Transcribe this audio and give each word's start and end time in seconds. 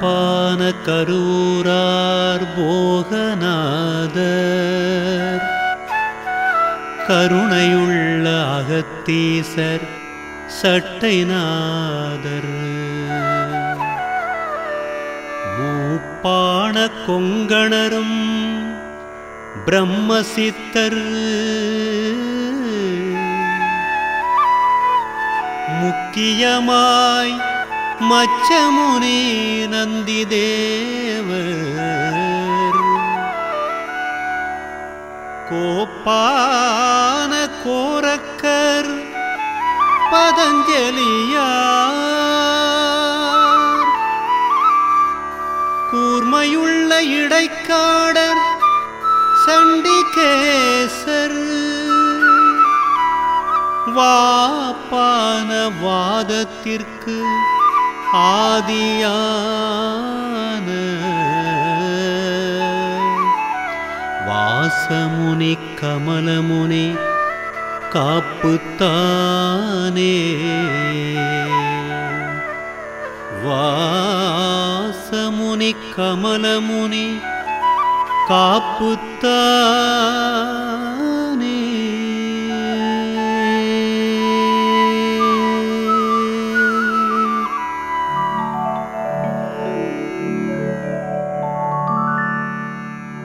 காப்பான 0.00 0.60
கரூரார் 0.86 2.46
போகநாதர். 2.56 5.42
கருணையுள்ள 7.08 8.24
அகத்தீசர் 8.58 9.86
சட்டைநாதர். 10.62 12.52
மூப்பான 15.58 16.88
கொங்கணரும் 17.08 18.20
பிரம்மசித்தர். 19.66 21.02
முக்கியமாய் 25.80 27.34
மச்சமுனி 28.00 29.68
நந்தி 29.68 30.26
தேவர். 30.26 31.54
கோப்பான 35.50 37.48
கோரக்கர் 37.64 39.04
பதஞ்சலியார். 40.12 40.74
கூர்மையுள்ள 45.92 46.90
இடைக்காடர் 46.98 48.44
சண்டிகேசர். 49.46 50.34
வாப்பான 53.94 55.70
வாதத்திற்கு 55.80 57.24
आदियान। 58.16 59.06
वासमुनि 64.28 65.52
कमलमुनि 65.80 66.86
कापुतानि। 67.92 70.16
वासमुनि 73.44 75.70
कमलमुनि 75.72 77.06
कापुता 78.30 79.38